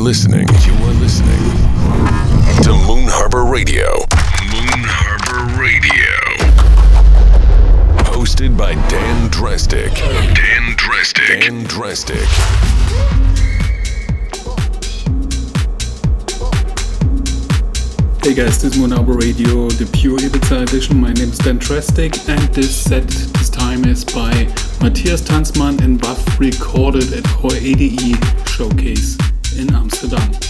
[0.00, 0.48] listening.
[0.64, 1.36] You are listening
[2.62, 3.86] to Moon Harbour Radio.
[4.48, 6.16] Moon Harbour Radio.
[8.08, 9.92] Hosted by Dan Drastic.
[9.92, 11.40] Dan Drastic.
[11.40, 12.16] Dan Drastic.
[18.22, 20.98] Hey guys, this is Moon Harbour Radio, the pure Ibiza edition.
[20.98, 24.32] My name is Dan Drastic, and this set this time is by
[24.80, 28.16] Matthias Tanzmann and Buff, recorded at our ADE
[28.48, 29.18] showcase
[29.56, 30.49] in Amsterdam.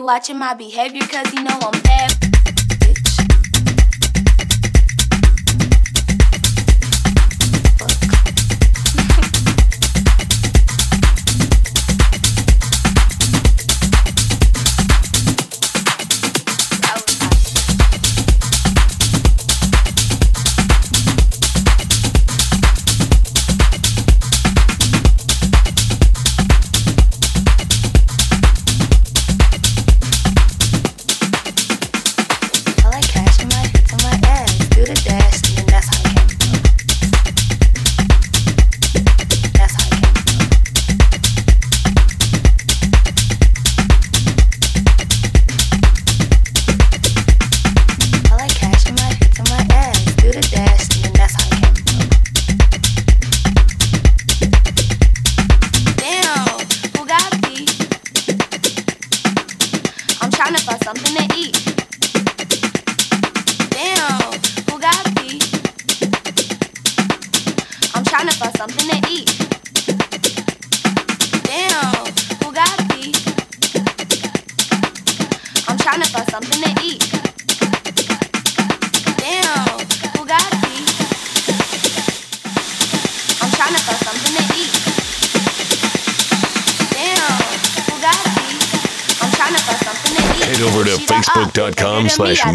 [0.00, 2.09] Watching my behavior cause you know I'm facebook.com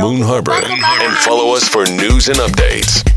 [0.05, 3.14] Moon Harbour and follow us for news and updates.